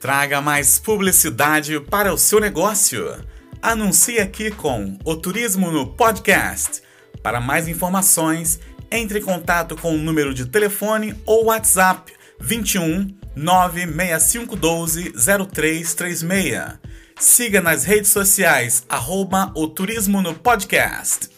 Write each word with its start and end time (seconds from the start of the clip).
Traga 0.00 0.40
mais 0.40 0.78
publicidade 0.78 1.78
para 1.78 2.10
o 2.10 2.16
seu 2.16 2.40
negócio. 2.40 3.22
Anuncie 3.60 4.18
aqui 4.18 4.50
com 4.50 4.98
o 5.04 5.14
Turismo 5.14 5.70
no 5.70 5.88
Podcast. 5.88 6.80
Para 7.22 7.38
mais 7.38 7.68
informações, 7.68 8.58
entre 8.90 9.18
em 9.18 9.22
contato 9.22 9.76
com 9.76 9.94
o 9.94 9.98
número 9.98 10.32
de 10.32 10.46
telefone 10.46 11.14
ou 11.26 11.44
WhatsApp 11.48 12.14
21 12.40 13.14
96512 13.36 15.12
0336. 15.12 16.78
Siga 17.18 17.60
nas 17.60 17.84
redes 17.84 18.10
sociais, 18.10 18.82
arroba 18.88 19.52
o 19.54 19.68
Turismo 19.68 20.22
no 20.22 20.32
Podcast. 20.32 21.28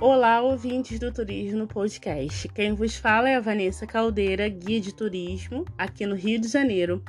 Olá, 0.00 0.40
ouvintes 0.40 0.98
do 0.98 1.12
Turismo 1.12 1.66
Podcast. 1.66 2.48
Quem 2.48 2.72
vos 2.72 2.96
fala 2.96 3.28
é 3.28 3.36
a 3.36 3.40
Vanessa 3.40 3.86
Caldeira, 3.86 4.48
guia 4.48 4.80
de 4.80 4.94
turismo 4.94 5.66
aqui 5.76 6.06
no 6.06 6.14
Rio 6.14 6.40
de 6.40 6.48
Janeiro, 6.48 7.04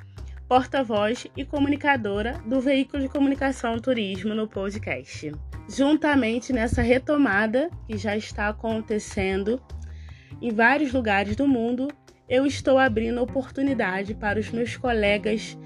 porta-voz 0.46 1.26
e 1.38 1.46
comunicadora 1.46 2.34
do 2.46 2.60
veículo 2.60 3.02
de 3.02 3.08
comunicação 3.08 3.80
Turismo 3.80 4.36
no 4.36 4.46
podcast. 4.46 5.32
Juntamente 5.70 6.52
nessa 6.52 6.82
retomada 6.82 7.70
que 7.88 7.98
já 7.98 8.18
está 8.18 8.50
acontecendo 8.50 9.62
em 10.42 10.54
vários 10.54 10.92
lugares 10.92 11.34
do 11.34 11.48
mundo, 11.48 11.88
eu 12.28 12.46
estou 12.46 12.78
abrindo 12.78 13.22
oportunidade 13.22 14.14
para 14.14 14.38
os 14.38 14.52
meus 14.52 14.76
colegas 14.76 15.58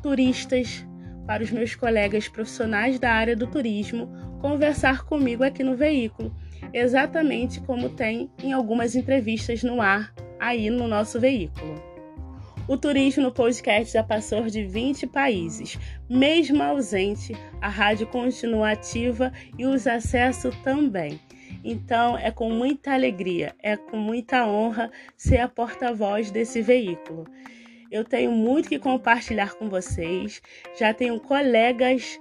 turistas, 0.00 0.86
para 1.26 1.42
os 1.42 1.50
meus 1.50 1.74
colegas 1.74 2.28
profissionais 2.28 2.96
da 3.00 3.10
área 3.10 3.34
do 3.34 3.48
turismo 3.48 4.08
conversar 4.40 5.04
comigo 5.04 5.42
aqui 5.42 5.64
no 5.64 5.74
veículo 5.74 6.32
exatamente 6.72 7.60
como 7.60 7.88
tem 7.90 8.30
em 8.42 8.52
algumas 8.52 8.94
entrevistas 8.94 9.62
no 9.62 9.80
ar 9.80 10.12
aí 10.38 10.70
no 10.70 10.88
nosso 10.88 11.20
veículo. 11.20 11.90
O 12.68 12.76
turismo 12.76 13.32
podcast 13.32 13.92
já 13.92 14.04
passou 14.04 14.46
de 14.46 14.62
20 14.62 15.08
países. 15.08 15.76
Mesmo 16.08 16.62
ausente, 16.62 17.34
a 17.60 17.68
rádio 17.68 18.06
continua 18.06 18.70
ativa 18.70 19.32
e 19.58 19.66
os 19.66 19.88
acessos 19.88 20.54
também. 20.62 21.18
Então 21.64 22.16
é 22.16 22.30
com 22.30 22.48
muita 22.50 22.92
alegria, 22.92 23.54
é 23.60 23.76
com 23.76 23.96
muita 23.96 24.46
honra 24.46 24.90
ser 25.16 25.38
a 25.38 25.48
porta-voz 25.48 26.30
desse 26.30 26.62
veículo. 26.62 27.24
Eu 27.90 28.04
tenho 28.04 28.30
muito 28.30 28.68
que 28.68 28.78
compartilhar 28.78 29.54
com 29.54 29.68
vocês, 29.68 30.40
já 30.78 30.94
tenho 30.94 31.18
colegas 31.18 32.20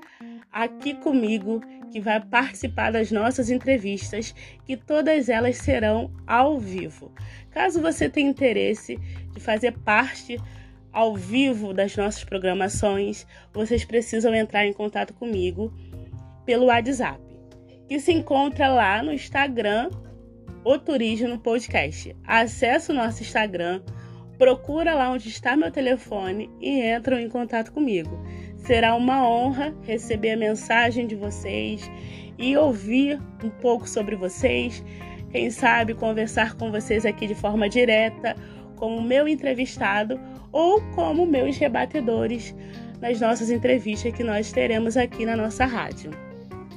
aqui 0.51 0.95
comigo 0.95 1.61
que 1.91 1.99
vai 1.99 2.19
participar 2.19 2.91
das 2.91 3.11
nossas 3.11 3.49
entrevistas, 3.49 4.33
que 4.65 4.75
todas 4.75 5.29
elas 5.29 5.57
serão 5.57 6.11
ao 6.25 6.59
vivo. 6.59 7.11
Caso 7.51 7.81
você 7.81 8.09
tenha 8.09 8.29
interesse 8.29 8.97
de 9.31 9.39
fazer 9.39 9.73
parte 9.79 10.39
ao 10.91 11.15
vivo 11.15 11.73
das 11.73 11.95
nossas 11.95 12.23
programações, 12.23 13.25
vocês 13.53 13.85
precisam 13.85 14.33
entrar 14.33 14.65
em 14.65 14.73
contato 14.73 15.13
comigo 15.13 15.71
pelo 16.45 16.65
WhatsApp, 16.65 17.19
que 17.87 17.99
se 17.99 18.11
encontra 18.11 18.67
lá 18.69 19.03
no 19.03 19.13
Instagram, 19.13 19.91
o 20.63 20.77
Turismo 20.77 21.37
Podcast. 21.39 22.15
Acesse 22.25 22.91
o 22.91 22.95
nosso 22.95 23.21
Instagram, 23.21 23.81
procura 24.39 24.95
lá 24.95 25.11
onde 25.11 25.27
está 25.27 25.55
meu 25.57 25.69
telefone 25.69 26.49
e 26.61 26.81
entram 26.81 27.19
em 27.19 27.27
contato 27.27 27.73
comigo. 27.73 28.17
Será 28.57 28.95
uma 28.95 29.27
honra 29.27 29.75
receber 29.83 30.31
a 30.31 30.37
mensagem 30.37 31.05
de 31.05 31.13
vocês 31.13 31.91
e 32.37 32.55
ouvir 32.55 33.19
um 33.43 33.49
pouco 33.49 33.87
sobre 33.87 34.15
vocês. 34.15 34.83
Quem 35.29 35.51
sabe 35.51 35.93
conversar 35.93 36.55
com 36.55 36.71
vocês 36.71 37.05
aqui 37.05 37.27
de 37.27 37.35
forma 37.35 37.67
direta, 37.67 38.33
como 38.77 39.01
meu 39.01 39.27
entrevistado 39.27 40.17
ou 40.53 40.81
como 40.95 41.25
meus 41.25 41.57
rebatedores 41.57 42.55
nas 43.01 43.19
nossas 43.19 43.51
entrevistas 43.51 44.13
que 44.13 44.23
nós 44.23 44.53
teremos 44.53 44.95
aqui 44.95 45.25
na 45.25 45.35
nossa 45.35 45.65
rádio. 45.65 46.11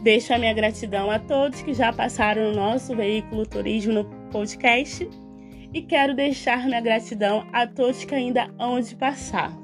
Deixo 0.02 0.34
a 0.34 0.38
minha 0.38 0.52
gratidão 0.52 1.08
a 1.12 1.18
todos 1.20 1.62
que 1.62 1.72
já 1.72 1.92
passaram 1.92 2.50
no 2.50 2.56
nosso 2.56 2.94
veículo 2.96 3.46
Turismo 3.46 3.92
no 3.92 4.04
podcast 4.32 5.08
e 5.72 5.82
quero 5.82 6.14
deixar 6.14 6.66
minha 6.66 6.80
gratidão 6.80 7.46
a 7.52 7.66
todos 7.66 8.04
que 8.04 8.14
ainda 8.14 8.48
hão 8.58 8.80
de 8.80 8.94
passar 8.94 9.62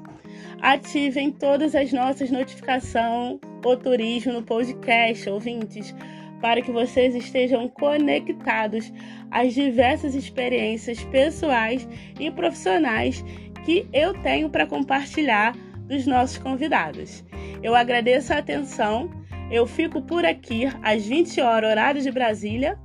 ativem 0.61 1.31
todas 1.31 1.75
as 1.75 1.91
nossas 1.91 2.29
notificações, 2.29 3.39
o 3.63 3.77
turismo 3.77 4.33
no 4.33 4.43
podcast, 4.43 5.29
ouvintes, 5.29 5.95
para 6.41 6.61
que 6.61 6.71
vocês 6.71 7.15
estejam 7.15 7.67
conectados 7.67 8.91
às 9.29 9.53
diversas 9.53 10.15
experiências 10.15 11.03
pessoais 11.05 11.87
e 12.19 12.31
profissionais 12.31 13.23
que 13.65 13.87
eu 13.91 14.13
tenho 14.21 14.49
para 14.49 14.65
compartilhar 14.65 15.53
dos 15.87 16.05
nossos 16.05 16.37
convidados. 16.37 17.23
Eu 17.61 17.75
agradeço 17.75 18.33
a 18.33 18.37
atenção, 18.37 19.09
eu 19.51 19.67
fico 19.67 20.01
por 20.01 20.25
aqui 20.25 20.65
às 20.81 21.05
20 21.05 21.41
horas, 21.41 21.71
horário 21.71 22.01
de 22.01 22.11
Brasília, 22.11 22.79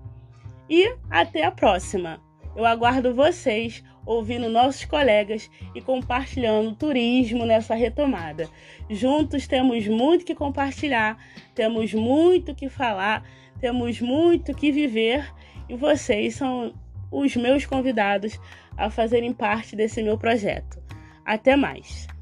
e 0.69 0.97
até 1.11 1.45
a 1.45 1.51
próxima. 1.51 2.21
Eu 2.57 2.65
aguardo 2.65 3.15
vocês 3.15 3.83
ouvindo 4.07 4.49
nossos 4.49 4.85
colegas 4.85 5.51
e 5.75 5.81
compartilhando 5.81 6.75
turismo 6.75 7.45
nessa 7.45 7.75
retomada. 7.75 8.49
Juntos 8.89 9.47
temos 9.47 9.87
muito 9.89 10.25
que 10.25 10.35
compartilhar, 10.35 11.19
temos 11.55 11.93
muito 11.95 12.55
que 12.55 12.69
falar, 12.69 13.25
temos 13.61 14.01
muito 14.01 14.55
que 14.55 14.71
viver 14.71 15.33
e 15.69 15.75
vocês 15.75 16.37
são 16.37 16.75
os 17.11 17.35
meus 17.37 17.65
convidados 17.65 18.39
a 18.77 18.91
fazerem 18.91 19.33
parte 19.33 19.75
desse 19.75 20.03
meu 20.03 20.19
projeto. 20.19 20.83
Até 21.25 21.57
mais! 21.57 22.14